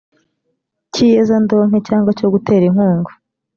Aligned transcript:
cy 0.91 0.99
iyezandonke 1.07 1.77
cyangwa 1.87 2.11
cyo 2.17 2.27
gutera 2.33 2.63
inkunga 2.69 3.11